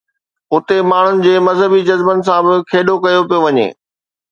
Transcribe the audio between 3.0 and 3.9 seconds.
ڪيو پيو وڃي.